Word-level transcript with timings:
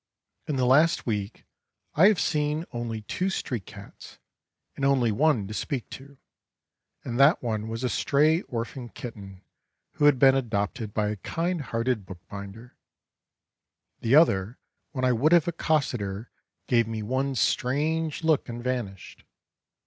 In 0.47 0.55
the 0.55 0.65
last 0.65 1.05
week 1.05 1.45
I 1.93 2.07
have 2.07 2.19
seen 2.19 2.65
only 2.71 3.03
two 3.03 3.29
street 3.29 3.67
cats 3.67 4.17
and 4.75 4.83
only 4.83 5.11
one 5.11 5.45
to 5.47 5.53
speak 5.53 5.91
to, 5.91 6.17
and 7.05 7.19
that 7.19 7.43
one 7.43 7.67
was 7.67 7.83
a 7.83 7.87
stray 7.89 8.41
orphan 8.49 8.89
kitten 8.89 9.43
who 9.91 10.05
had 10.05 10.17
been 10.17 10.33
adopted 10.33 10.91
by 10.91 11.09
a 11.09 11.17
kind 11.17 11.61
hearted 11.61 12.07
bookbinder; 12.07 12.75
the 13.99 14.15
other 14.15 14.57
when 14.91 15.05
I 15.05 15.11
would 15.11 15.33
have 15.33 15.47
accosted 15.47 15.99
her 15.99 16.31
gave 16.67 16.87
me 16.87 17.03
one 17.03 17.35
strange 17.35 18.23
look 18.23 18.49
and 18.49 18.63
vanished. 18.63 19.23